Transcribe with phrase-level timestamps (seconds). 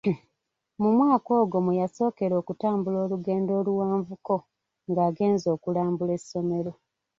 [0.81, 4.33] Mu mwaka ogwo mwe yasookera okutambula olugendo oluwanvuko
[4.89, 6.71] ng'agenze okulambula essomero.